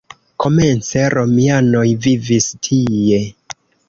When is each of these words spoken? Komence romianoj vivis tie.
Komence 0.43 1.03
romianoj 1.15 1.83
vivis 2.05 2.47
tie. 2.69 3.21